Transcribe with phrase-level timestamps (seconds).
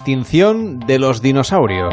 [0.00, 1.92] Extinción de los dinosaurios.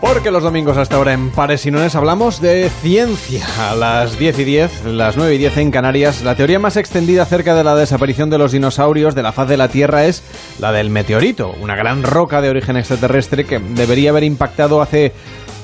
[0.00, 3.44] Porque los domingos hasta ahora en Pares y Nones hablamos de ciencia.
[3.58, 7.24] A las 10 y 10, las 9 y 10 en Canarias, la teoría más extendida
[7.24, 10.22] acerca de la desaparición de los dinosaurios de la faz de la Tierra es
[10.60, 15.12] la del meteorito, una gran roca de origen extraterrestre que debería haber impactado hace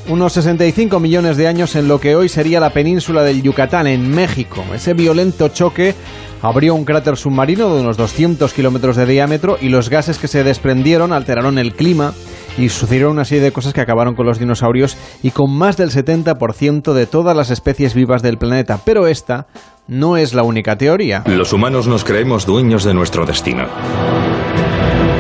[0.08, 4.10] unos 65 millones de años en lo que hoy sería la península del Yucatán, en
[4.10, 4.64] México.
[4.74, 5.94] Ese violento choque
[6.42, 10.44] abrió un cráter submarino de unos 200 kilómetros de diámetro y los gases que se
[10.44, 12.12] desprendieron alteraron el clima
[12.58, 15.90] y sucedieron una serie de cosas que acabaron con los dinosaurios y con más del
[15.90, 18.78] 70% de todas las especies vivas del planeta.
[18.84, 19.46] Pero esta
[19.86, 21.22] no es la única teoría.
[21.26, 23.66] Los humanos nos creemos dueños de nuestro destino.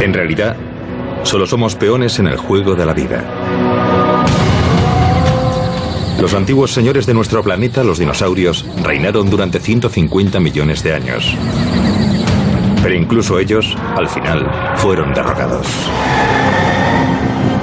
[0.00, 0.56] En realidad,
[1.22, 3.41] solo somos peones en el juego de la vida.
[6.22, 11.36] Los antiguos señores de nuestro planeta, los dinosaurios, reinaron durante 150 millones de años.
[12.80, 15.66] Pero incluso ellos, al final, fueron derrocados.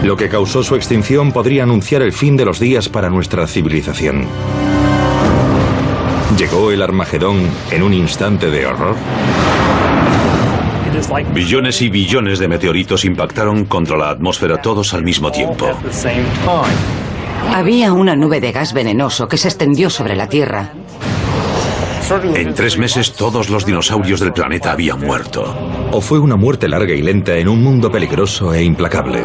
[0.03, 4.25] Lo que causó su extinción podría anunciar el fin de los días para nuestra civilización.
[6.37, 7.37] ¿Llegó el Armagedón
[7.71, 8.97] en un instante de horror?
[11.33, 15.65] Billones y billones de meteoritos impactaron contra la atmósfera todos al mismo tiempo.
[17.53, 20.71] Había una nube de gas venenoso que se extendió sobre la Tierra.
[22.33, 25.55] En tres meses todos los dinosaurios del planeta habían muerto.
[25.91, 29.23] ¿O fue una muerte larga y lenta en un mundo peligroso e implacable?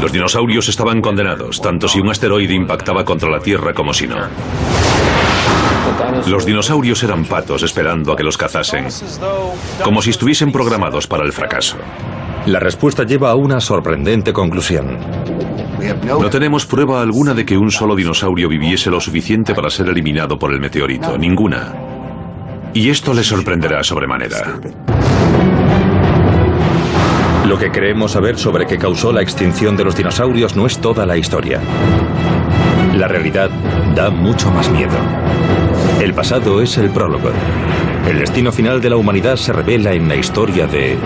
[0.00, 4.16] Los dinosaurios estaban condenados, tanto si un asteroide impactaba contra la Tierra como si no.
[6.26, 8.86] Los dinosaurios eran patos esperando a que los cazasen,
[9.82, 11.76] como si estuviesen programados para el fracaso.
[12.46, 14.98] La respuesta lleva a una sorprendente conclusión.
[16.06, 20.38] No tenemos prueba alguna de que un solo dinosaurio viviese lo suficiente para ser eliminado
[20.38, 21.74] por el meteorito, ninguna.
[22.74, 24.60] Y esto le sorprenderá sobremanera.
[27.46, 31.06] Lo que creemos saber sobre qué causó la extinción de los dinosaurios no es toda
[31.06, 31.60] la historia.
[32.94, 33.50] La realidad
[33.94, 34.96] da mucho más miedo.
[36.00, 37.30] El pasado es el prólogo.
[38.08, 40.98] El destino final de la humanidad se revela en la historia de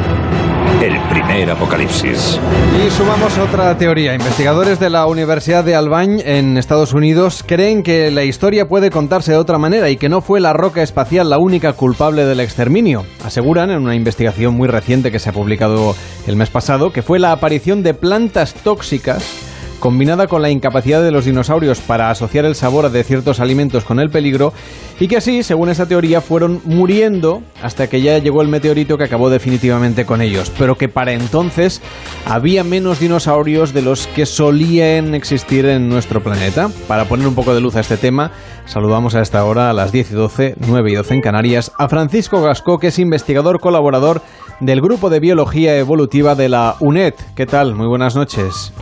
[0.82, 2.38] el primer apocalipsis.
[2.86, 4.14] Y sumamos otra teoría.
[4.14, 9.32] Investigadores de la Universidad de Albany en Estados Unidos creen que la historia puede contarse
[9.32, 13.04] de otra manera y que no fue la roca espacial la única culpable del exterminio.
[13.24, 17.18] Aseguran en una investigación muy reciente que se ha publicado el mes pasado que fue
[17.18, 19.47] la aparición de plantas tóxicas
[19.78, 24.00] combinada con la incapacidad de los dinosaurios para asociar el sabor de ciertos alimentos con
[24.00, 24.52] el peligro,
[25.00, 29.04] y que así, según esa teoría, fueron muriendo hasta que ya llegó el meteorito que
[29.04, 31.80] acabó definitivamente con ellos, pero que para entonces
[32.26, 36.68] había menos dinosaurios de los que solían existir en nuestro planeta.
[36.86, 38.32] Para poner un poco de luz a este tema,
[38.66, 41.88] saludamos a esta hora, a las 10 y 12, 9 y 12 en Canarias, a
[41.88, 44.22] Francisco Gasco, que es investigador colaborador
[44.60, 47.14] del Grupo de Biología Evolutiva de la UNED.
[47.36, 47.74] ¿Qué tal?
[47.74, 48.72] Muy buenas noches.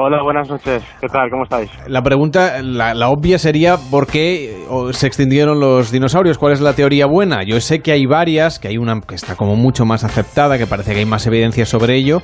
[0.00, 0.84] Hola, buenas noches.
[1.00, 1.28] ¿Qué tal?
[1.28, 1.68] ¿Cómo estáis?
[1.88, 6.38] La pregunta, la, obvia sería ¿por qué se extinguieron los dinosaurios?
[6.38, 7.42] ¿Cuál es la teoría buena?
[7.44, 10.68] Yo sé que hay varias, que hay una que está como mucho más aceptada, que
[10.68, 12.20] parece que hay más evidencia sobre ello,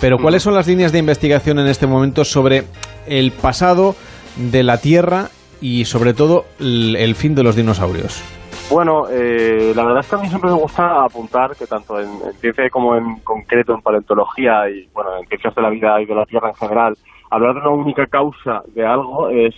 [0.00, 2.62] pero ¿cuáles son las líneas de investigación en este momento sobre
[3.06, 3.94] el pasado
[4.36, 5.26] de la Tierra
[5.60, 8.24] y sobre todo el fin de los dinosaurios?
[8.70, 12.08] Bueno, eh, la verdad es que a mí siempre me gusta apuntar que tanto en,
[12.34, 16.14] ciencia como en concreto en paleontología y bueno en ciencias de la vida y de
[16.14, 16.94] la Tierra en general,
[17.30, 19.54] hablar de una única causa de algo es,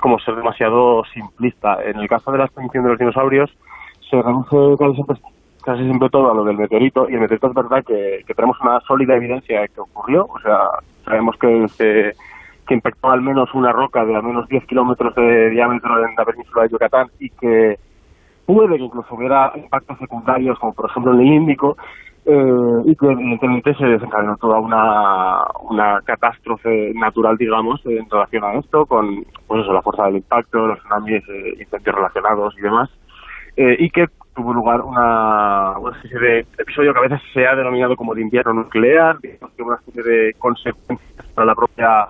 [0.00, 1.78] como ser demasiado simplista.
[1.84, 3.50] En el caso de la extinción de los dinosaurios
[4.08, 4.56] se reduce
[5.64, 8.80] casi siempre, todo a lo del meteorito y el meteorito es verdad que, tenemos una
[8.80, 10.60] sólida evidencia de que ocurrió, o sea,
[11.04, 12.12] sabemos que
[12.66, 16.24] que impactó al menos una roca de al menos 10 kilómetros de diámetro en la
[16.24, 17.78] península de Yucatán y que
[18.44, 21.76] puede que incluso hubiera impactos secundarios, como por ejemplo el Índico,
[22.28, 28.54] eh, y que evidentemente se desencadenó toda una, una catástrofe natural, digamos, en relación a
[28.54, 32.90] esto, con pues eso, la fuerza del impacto, los tsunamis, eh, incendios relacionados y demás,
[33.56, 37.54] eh, y que tuvo lugar una, una, especie de episodio que a veces se ha
[37.54, 42.08] denominado como de invierno nuclear, digamos que una especie de consecuencias para la propia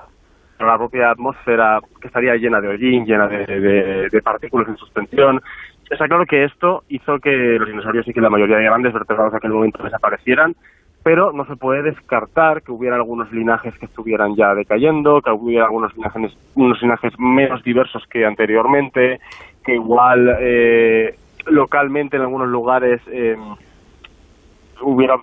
[0.57, 5.43] para la propia atmósfera que estaría llena de hollín, llena de, de partículas en suspensión,
[5.91, 9.33] Está claro que esto hizo que los dinosaurios y que la mayoría de grandes vertebrados
[9.33, 10.57] en aquel momento desaparecieran,
[11.03, 15.67] pero no se puede descartar que hubiera algunos linajes que estuvieran ya decayendo, que hubiera
[15.67, 19.21] algunos linajes, unos linajes menos diversos que anteriormente,
[19.65, 21.17] que igual eh,
[21.47, 23.37] localmente en algunos lugares eh,
[24.83, 25.15] hubiera,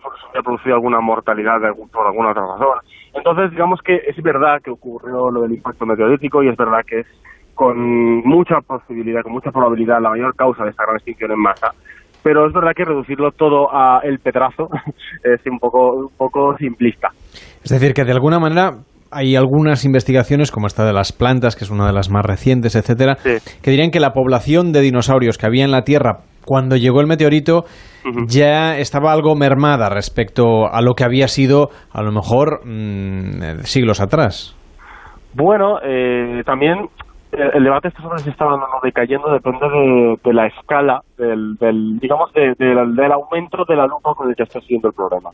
[0.43, 1.59] producido alguna mortalidad
[1.91, 2.77] por alguna otra razón.
[3.13, 7.01] Entonces, digamos que es verdad que ocurrió lo del impacto meteorítico y es verdad que
[7.01, 7.07] es
[7.53, 7.77] con
[8.23, 11.71] mucha posibilidad, con mucha probabilidad, la mayor causa de esta gran extinción en masa.
[12.23, 14.69] pero es verdad que reducirlo todo a el petrazo
[15.23, 17.09] es un poco, un poco simplista.
[17.63, 18.71] Es decir, que de alguna manera
[19.13, 22.75] hay algunas investigaciones, como esta de las plantas, que es una de las más recientes,
[22.75, 26.99] etcétera, que dirían que la población de dinosaurios que había en la Tierra cuando llegó
[26.99, 27.63] el meteorito
[28.27, 34.01] ya estaba algo mermada respecto a lo que había sido, a lo mejor, mm, siglos
[34.01, 34.57] atrás.
[35.33, 36.89] Bueno, eh, también
[37.33, 41.57] el debate está sobre si o no decayendo depende de, la escala del,
[41.99, 45.31] digamos del aumento de la lupa con el que está siguiendo el problema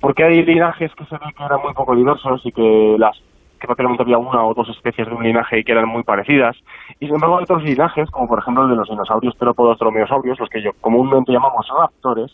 [0.00, 3.16] porque hay linajes que se ve que eran muy poco diversos y que las
[3.60, 6.56] que prácticamente había una o dos especies de un linaje que eran muy parecidas.
[6.98, 10.40] Y sin embargo hay otros linajes como por ejemplo el de los dinosaurios terópodos dromeosaurios
[10.40, 12.32] los que yo comúnmente llamamos raptores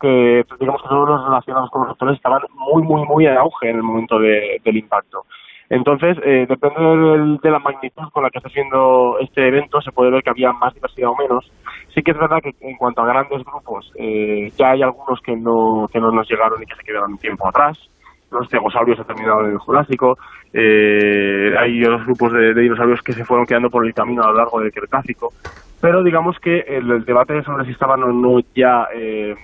[0.00, 3.68] que digamos que todos los relacionados con los raptores estaban muy muy muy en auge
[3.68, 5.24] en el momento del impacto
[5.70, 10.10] entonces, eh, depende de la magnitud con la que está haciendo este evento, se puede
[10.10, 11.48] ver que había más diversidad o menos.
[11.94, 15.36] Sí que es verdad que en cuanto a grandes grupos, eh, ya hay algunos que
[15.36, 17.78] no, que no nos llegaron y que se quedaron tiempo atrás.
[18.32, 20.16] Los stegosaurios han terminado en el Jurásico.
[20.52, 24.38] Eh, hay otros grupos de, dinosaurios que se fueron quedando por el camino a lo
[24.38, 25.28] largo del Cretácico.
[25.80, 29.34] Pero digamos que el, debate sobre si estaban o no ya eh,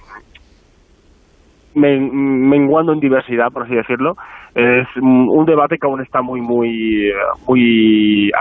[1.76, 4.16] menguando en diversidad, por así decirlo,
[4.54, 7.12] es un debate que aún está muy, muy,
[7.46, 8.32] muy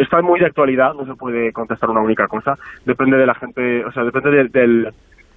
[0.00, 2.54] está muy de actualidad, no se puede contestar una única cosa.
[2.84, 4.50] Depende de la gente, o sea, depende del,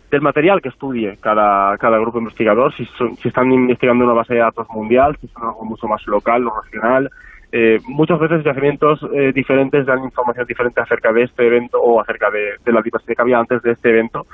[0.09, 2.85] del, material que estudie cada, cada grupo investigador, si,
[3.21, 6.61] si están investigando una base de datos mundial, si es algo mucho más local o
[6.61, 7.09] regional.
[7.53, 12.29] Eh, muchas veces yacimientos eh, diferentes dan información diferente acerca de este evento o acerca
[12.29, 14.25] de, de la diversidad que había antes de este evento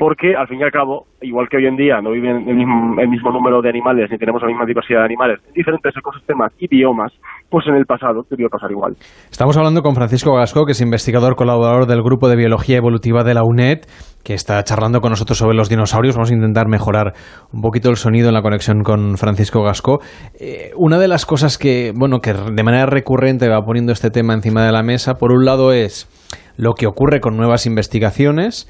[0.00, 3.30] porque al fin y al cabo, igual que hoy en día no viven el mismo,
[3.30, 7.12] número de animales ni tenemos la misma diversidad de animales en diferentes ecosistemas y biomas,
[7.50, 8.96] pues en el pasado debió pasar igual.
[9.30, 13.34] Estamos hablando con Francisco Gasco, que es investigador colaborador del Grupo de Biología Evolutiva de
[13.34, 13.80] la UNED,
[14.24, 16.16] que está charlando con nosotros sobre los dinosaurios.
[16.16, 17.12] Vamos a intentar mejorar
[17.52, 19.98] un poquito el sonido en la conexión con Francisco Gasco.
[20.40, 24.32] Eh, una de las cosas que, bueno, que de manera recurrente va poniendo este tema
[24.32, 26.08] encima de la mesa, por un lado es
[26.56, 28.66] lo que ocurre con nuevas investigaciones,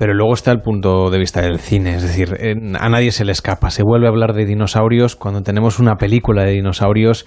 [0.00, 2.34] pero luego está el punto de vista del cine, es decir,
[2.78, 3.68] a nadie se le escapa.
[3.68, 7.26] Se vuelve a hablar de dinosaurios cuando tenemos una película de dinosaurios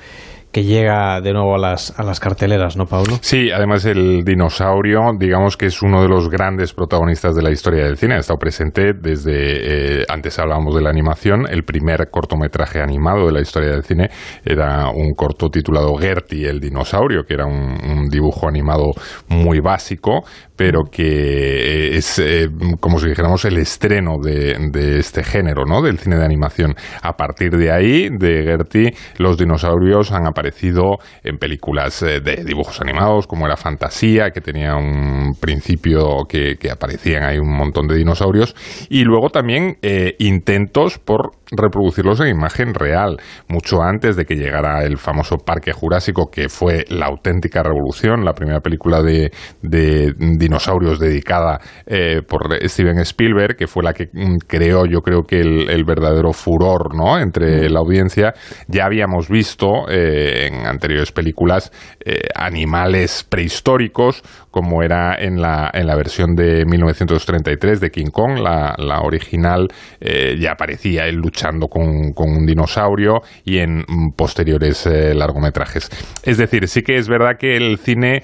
[0.53, 3.17] que llega de nuevo a las, a las carteleras, ¿no, Pablo?
[3.21, 7.85] Sí, además el dinosaurio, digamos que es uno de los grandes protagonistas de la historia
[7.85, 8.15] del cine.
[8.15, 13.31] Ha estado presente desde, eh, antes hablábamos de la animación, el primer cortometraje animado de
[13.31, 14.11] la historia del cine
[14.45, 18.91] era un corto titulado Gertie, el dinosaurio, que era un, dibujo animado
[19.29, 20.23] muy básico,
[20.55, 22.47] pero que eh, es, eh,
[22.79, 25.81] como si dijéramos, el estreno de, de este género, ¿no?
[25.81, 26.75] Del cine de animación.
[27.01, 32.43] A partir de ahí, de Gertie, los dinosaurios han aparecido aparecido en películas eh, de
[32.43, 37.95] dibujos animados, como era Fantasía, que tenía un principio que, aparecían ahí un montón de
[37.95, 38.55] dinosaurios,
[38.89, 43.17] y luego también eh, intentos por reproducirlos en imagen real,
[43.47, 48.33] mucho antes de que llegara el famoso Parque Jurásico, que fue la auténtica revolución, la
[48.33, 49.31] primera película de,
[49.61, 55.39] dinosaurios dedicada eh, por Steven Spielberg, que fue la que mm, creó, yo creo que
[55.39, 57.19] el, verdadero furor ¿no?
[57.19, 58.33] entre la audiencia.
[58.67, 59.85] Ya habíamos visto
[60.33, 61.71] en anteriores películas
[62.03, 68.39] eh, animales prehistóricos, como era en la, en la versión de 1933 de King Kong,
[68.39, 69.67] la, la original
[69.99, 73.83] eh, ya aparecía él luchando con, un dinosaurio y en
[74.15, 75.89] posteriores eh, largometrajes.
[76.23, 78.23] Es decir, sí que es verdad que el cine,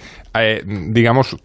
[0.65, 1.37] digamos,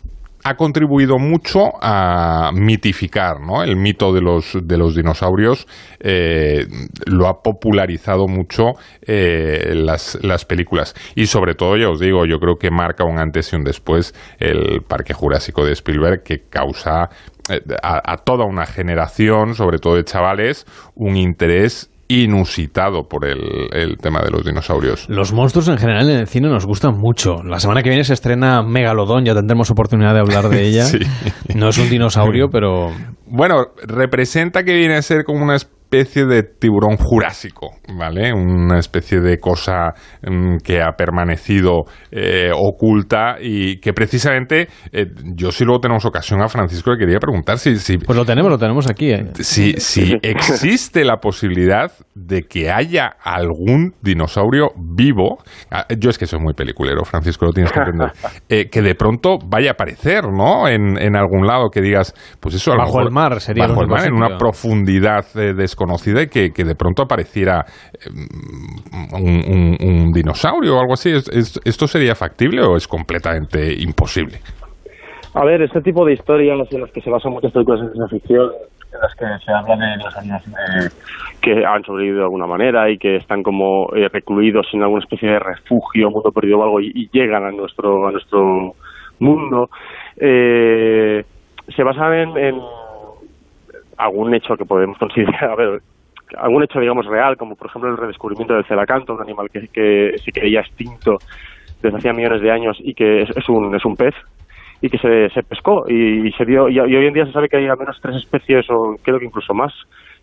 [0.45, 3.63] ha contribuido mucho a mitificar ¿no?
[3.63, 5.67] el mito de los, de los dinosaurios,
[6.01, 6.67] eh,
[7.07, 10.95] lo ha popularizado mucho eh, las, las películas.
[11.15, 14.15] Y sobre todo, ya os digo, yo creo que marca un antes y un después
[14.39, 17.09] el Parque Jurásico de Spielberg, que causa
[17.51, 24.23] eh, a, toda una generación, sobre todo de chavales, un interés inusitado por el, tema
[24.23, 25.09] de los dinosaurios.
[25.09, 27.43] Los monstruos en general en el cine nos gustan mucho.
[27.43, 30.87] La semana que viene se estrena Megalodón, ya tendremos oportunidad de hablar de ella.
[31.55, 32.91] No es un dinosaurio, pero...
[33.27, 38.33] Bueno, representa que viene a ser como una especie especie de tiburón jurásico, ¿vale?
[38.33, 45.53] Una especie de cosa mm, que ha permanecido eh, oculta y que precisamente eh, yo
[45.53, 48.59] si luego tenemos ocasión a Francisco le quería preguntar si, si pues lo tenemos, lo
[48.59, 49.13] tenemos aquí.
[49.13, 49.31] ¿eh?
[49.35, 55.39] Si, si existe la posibilidad de que haya algún dinosaurio vivo,
[55.71, 58.13] ah, yo es que soy muy peliculero, Francisco, lo tienes que entender,
[58.71, 60.69] que de pronto vaya a aparecer, ¿no?
[60.69, 64.07] En, en algún lado que digas, pues eso, bajo el mar sería bajo el mar,
[64.07, 68.09] en una profundidad desconocida conocida y que, de pronto apareciera eh,
[69.13, 71.13] un, dinosaurio o algo así.
[71.13, 74.39] ¿Esto sería factible o es completamente imposible?
[75.35, 78.19] A ver, este tipo de historias en las que se basan muchas películas de ciencia
[78.19, 78.51] ficción,
[78.93, 80.43] en las que se habla de los años
[81.41, 85.29] que han sobrevivido de alguna manera y que están como eh, recluidos en alguna especie
[85.29, 88.75] de refugio, mundo perdido o algo, y, llegan a nuestro, a nuestro
[89.19, 89.69] mundo,
[90.17, 91.25] eh,
[91.75, 92.55] se basan en,
[93.99, 95.61] algún hecho que podemos considerar,
[96.37, 99.69] a algún hecho, digamos, real, como por ejemplo el redescubrimiento del celacanto, un animal que,
[99.69, 101.19] que se creía extinto
[101.83, 104.15] desde hacía millones de años y que es, un, es un pez
[104.81, 107.59] y que se, se pescó y, se dio y, hoy en día se sabe que
[107.59, 109.73] hay al menos tres especies o creo que incluso más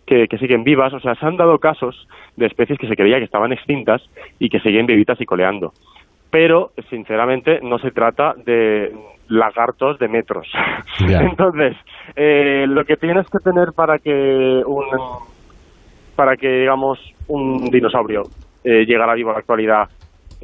[0.06, 3.24] que, siguen vivas, o sea, se han dado casos de especies que se creía que
[3.24, 4.02] estaban extintas
[4.38, 5.72] y que siguen vivitas y coleando.
[6.32, 8.92] Pero, sinceramente, no se trata de
[9.28, 10.50] lagartos de metros.
[10.98, 11.76] Entonces,
[12.16, 14.84] eh, lo que tienes que tener para que un,
[16.16, 16.98] para que, digamos,
[17.28, 18.22] un dinosaurio
[18.64, 19.88] eh, llegara vivo a la actualidad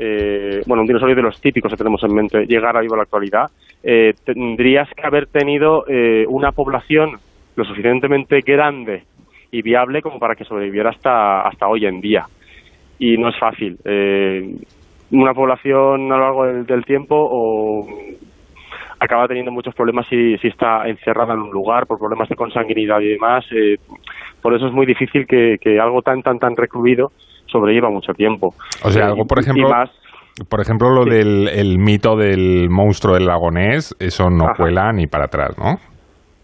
[0.01, 3.03] eh, bueno, un dinosaurio de los típicos que tenemos en mente, llegara vivo a la
[3.03, 3.51] actualidad,
[3.83, 7.19] eh, tendrías que haber tenido eh, una población
[7.57, 9.03] lo suficientemente grande
[9.51, 12.27] y viable como para que sobreviviera hasta, hasta hoy en día.
[13.01, 13.77] Y no es fácil.
[15.11, 17.87] Una población a lo largo del, tiempo o
[19.01, 23.01] acaba teniendo muchos problemas si, si está encerrada en un lugar por problemas de consanguinidad
[23.01, 23.45] y demás.
[24.43, 27.11] por eso es muy difícil que, que algo tan, tan, tan recluido
[27.47, 28.55] sobrelleva mucho tiempo.
[28.85, 29.71] O sea, algo, por ejemplo,
[30.49, 35.25] por ejemplo, lo del el mito del monstruo del lagonés, eso no cuela ni para
[35.25, 35.79] atrás, ¿no?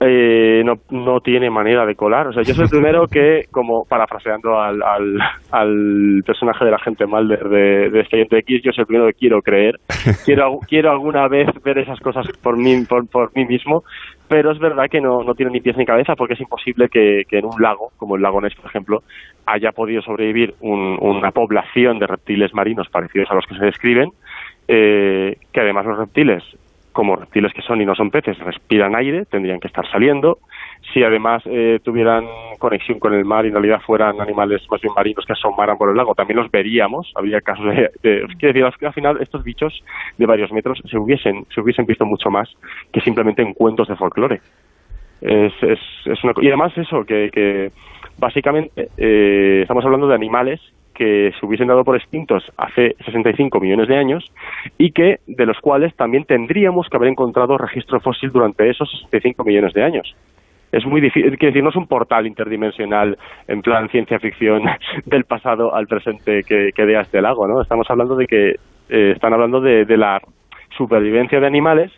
[0.06, 2.26] Eh, no, no tiene manera de colar.
[2.26, 5.18] O sea, yo soy el primero que, como parafraseando al, al,
[5.50, 9.18] al personaje de la gente Malder de, de Expediente X, yo soy el primero que
[9.18, 9.76] quiero creer.
[10.24, 13.82] Quiero, quiero alguna vez ver esas cosas por mí, por, por mí mismo,
[14.28, 17.22] pero es verdad que no, no tiene ni pies ni cabeza porque es imposible que,
[17.28, 18.98] que en un lago, como el lago Ness, por ejemplo,
[19.46, 24.10] haya podido sobrevivir una población de reptiles marinos parecidos a los que se describen,
[24.68, 26.42] eh, que además los reptiles
[26.94, 30.38] como reptiles que son y no son peces, respiran aire, tendrían que estar saliendo.
[30.92, 32.24] Si además eh, tuvieran
[32.58, 35.90] conexión con el mar y en realidad fueran animales más bien marinos que asomaran por
[35.90, 37.12] el lago, también los veríamos.
[37.16, 37.90] Habría casos de,
[38.38, 39.82] quiero decir, al final estos bichos
[40.16, 42.48] de varios metros se hubiesen, se hubiesen visto mucho más
[42.92, 44.40] que simplemente en cuentos de folclore.
[45.20, 47.72] Es, es, es una, y además eso, que, que
[48.18, 50.60] básicamente eh, estamos hablando de animales
[50.94, 54.24] que se hubiesen dado por extintos hace 65 millones de años
[54.78, 59.44] y que de los cuales también tendríamos que haber encontrado registro fósil durante esos 65
[59.44, 60.14] millones de años.
[60.72, 64.62] Es muy difícil, quiero decir, no es un portal interdimensional en plan ciencia ficción
[65.04, 67.60] del pasado al presente que, que dé a este lago, ¿no?
[67.60, 68.50] Estamos hablando de que
[68.88, 70.20] eh, están hablando de, de la
[70.76, 71.92] supervivencia de animales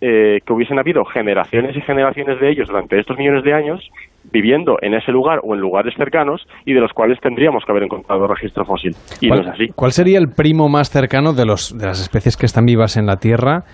[0.00, 3.90] eh, que hubiesen habido generaciones y generaciones de ellos durante estos millones de años
[4.30, 7.84] viviendo en ese lugar o en lugares cercanos y de los cuales tendríamos que haber
[7.84, 8.94] encontrado registro fósil.
[9.20, 9.68] Y no es así.
[9.74, 13.06] ¿Cuál sería el primo más cercano de, los, de las especies que están vivas en
[13.06, 13.64] la Tierra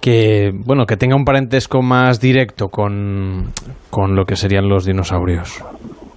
[0.00, 3.46] que, bueno, que tenga un parentesco más directo con,
[3.90, 5.64] con lo que serían los dinosaurios?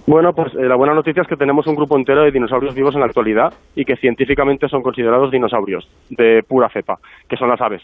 [0.06, 2.94] Bueno, pues eh, la buena noticia es que tenemos un grupo entero de dinosaurios vivos
[2.94, 6.96] en la actualidad y que científicamente son considerados dinosaurios de pura cepa,
[7.28, 7.82] que son las aves.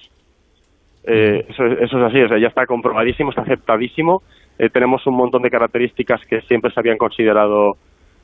[1.07, 4.23] Eh, eso, eso, es así, o sea, ya está comprobadísimo, está aceptadísimo
[4.59, 7.73] eh, tenemos un montón de características que siempre se habían considerado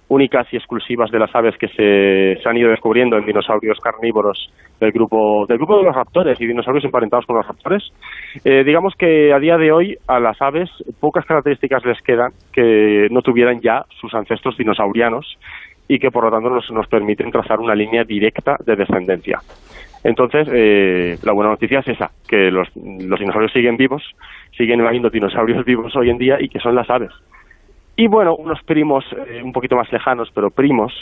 [0.08, 4.90] únicas y exclusivas de las aves que se, han ido descubriendo en dinosaurios carnívoros del
[4.90, 7.92] grupo del grupo de los raptores y dinosaurios emparentados con los raptores.
[8.44, 10.68] Eh, digamos que a día de hoy a las aves
[10.99, 15.38] pocas características les quedan que no tuvieran ya sus ancestros dinosaurianos
[15.87, 19.38] y que por lo tanto nos, nos permiten trazar una línea directa de descendencia.
[20.02, 24.02] Entonces, eh, la buena noticia es esa, que los, los dinosaurios siguen vivos,
[24.57, 27.11] siguen habiendo dinosaurios vivos hoy en día y que son las aves.
[27.97, 30.92] Y bueno, unos primos eh, un poquito más lejanos, pero primos,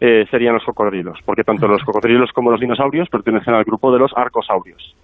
[0.00, 4.00] eh, serían los cocodrilos, porque tanto los cocodrilos como los dinosaurios pertenecen al grupo de
[4.00, 4.96] los arcosaurios.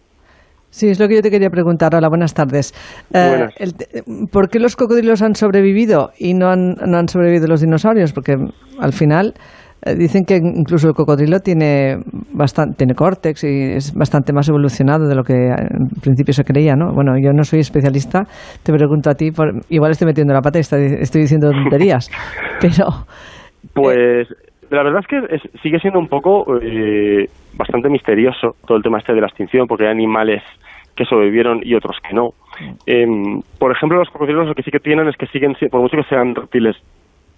[0.70, 1.94] Sí, es lo que yo te quería preguntar.
[1.94, 2.74] Hola, buenas tardes.
[4.32, 8.12] ¿Por qué los cocodrilos han sobrevivido y no han, no han sobrevivido los dinosaurios?
[8.12, 8.34] Porque
[8.80, 9.38] al final eh,
[9.96, 11.96] dicen que incluso el cocodrilo tiene
[12.32, 16.74] bastante, tiene córtex y es bastante más evolucionado de lo que en principio se creía,
[16.74, 16.92] ¿no?
[16.94, 18.22] Bueno, yo no soy especialista,
[18.62, 19.30] te pregunto a ti,
[19.68, 22.10] igual estoy metiendo la pata y estoy, diciendo tonterías,
[22.60, 22.86] pero...
[23.72, 24.28] Pues
[24.70, 27.26] la verdad es que sigue siendo un poco eh,
[27.56, 30.42] bastante misterioso todo el tema este de la extinción, porque hay animales
[30.96, 32.30] que sobrevivieron y otros que no.
[32.86, 35.96] Em, por ejemplo, los cocodrilos lo que sí que tienen es que siguen, por mucho
[35.96, 36.76] que sean reptiles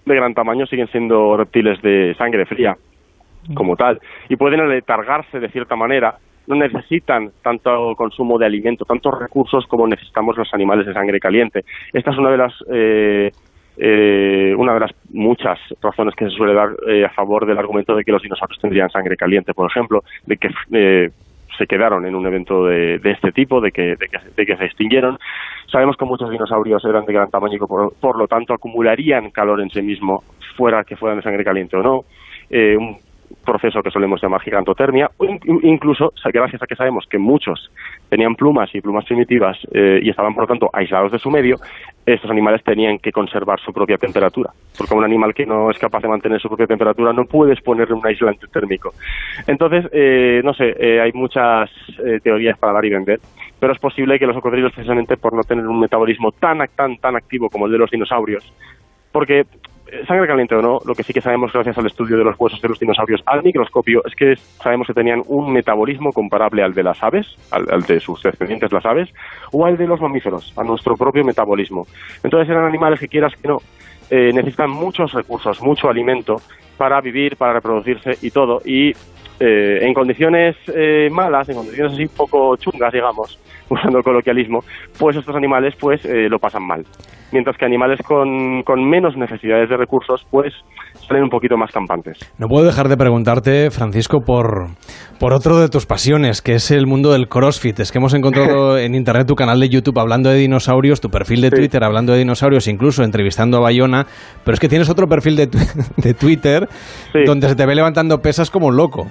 [0.07, 2.75] de gran tamaño siguen siendo reptiles de sangre fría
[3.53, 3.99] como tal
[4.29, 9.85] y pueden aletargarse de cierta manera no necesitan tanto consumo de alimento, tantos recursos como
[9.85, 11.65] necesitamos los animales de sangre caliente.
[11.91, 13.31] Esta es una de las eh,
[13.77, 17.95] eh, una de las muchas razones que se suele dar eh, a favor del argumento
[17.95, 20.49] de que los dinosaurios tendrían sangre caliente, por ejemplo, de que
[21.57, 25.17] se quedaron en un evento de, este tipo, de que, de que, se extinguieron.
[25.71, 29.61] Sabemos que muchos dinosaurios eran de gran tamaño y por, por lo tanto acumularían calor
[29.61, 30.23] en sí mismo,
[30.55, 32.05] fuera que fueran de sangre caliente o no.
[32.49, 32.97] Eh, un
[33.45, 35.25] proceso que solemos llamar gigantotermia, o
[35.63, 37.71] incluso, gracias a que sabemos que muchos
[38.09, 41.57] tenían plumas y plumas primitivas eh, y estaban, por lo tanto, aislados de su medio,
[42.05, 44.51] estos animales tenían que conservar su propia temperatura.
[44.77, 47.95] Porque un animal que no es capaz de mantener su propia temperatura no puedes ponerle
[47.95, 48.93] un aislante térmico.
[49.45, 51.69] Entonces, eh, no sé, eh, hay muchas
[52.23, 53.19] teorías para dar y vender,
[53.59, 57.15] pero es posible que los cocodrilos, precisamente por no tener un metabolismo tan, tan, tan
[57.15, 58.53] activo como el de los dinosaurios,
[59.11, 59.45] porque
[60.07, 62.61] sangre caliente o no, lo que sí que sabemos gracias al estudio de los huesos
[62.61, 66.83] de los dinosaurios al microscopio es que sabemos que tenían un metabolismo comparable al de
[66.83, 69.09] las aves, al, de sus descendientes las aves,
[69.51, 71.85] o al de los mamíferos, a nuestro propio metabolismo.
[72.23, 73.57] Entonces eran animales que quieras que no,
[74.09, 76.37] eh, necesitan muchos recursos, mucho alimento
[76.77, 78.61] para vivir, para reproducirse y todo.
[78.63, 78.93] Y
[79.39, 83.39] eh, en condiciones eh, malas, en condiciones así poco chungas, digamos,
[83.69, 84.59] usando el coloquialismo,
[84.99, 86.83] pues estos animales pues lo pasan mal
[87.31, 90.53] mientras que animales con, con menos necesidades de recursos, pues
[91.07, 92.17] salen un poquito más campantes.
[92.37, 94.69] No puedo dejar de preguntarte, Francisco, por,
[95.19, 97.79] por otro de tus pasiones, que es el mundo del CrossFit.
[97.79, 101.41] Es que hemos encontrado en internet tu canal de YouTube hablando de dinosaurios, tu perfil
[101.41, 104.05] de Twitter hablando de dinosaurios, incluso entrevistando a Bayona,
[104.43, 105.47] pero es que tienes otro perfil de,
[105.97, 106.67] de Twitter
[107.25, 109.07] donde se te ve levantando pesas como un loco.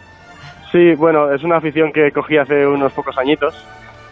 [0.77, 3.55] Sí, bueno, es una afición que cogí hace unos pocos añitos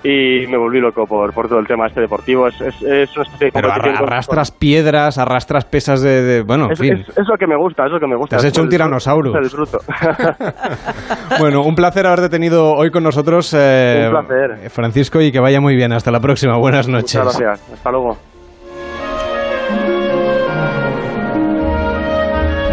[0.03, 2.49] y me volví loco por, por todo el tema este deportivo.
[2.49, 6.43] Es, es, es una especie de Pero arrastras piedras, arrastras pesas de...
[6.43, 7.05] bueno, es, en fin.
[7.15, 8.37] Es, lo que me gusta, es lo que me gusta.
[8.37, 9.35] Te has hecho un tiranosaurio.
[11.39, 14.71] bueno, un placer haberte tenido hoy con nosotros, eh, un placer.
[14.71, 15.93] Francisco, y que vaya muy bien.
[15.93, 16.57] Hasta la próxima.
[16.57, 17.23] Buenas noches.
[17.23, 17.73] Muchas gracias.
[17.75, 18.17] Hasta luego.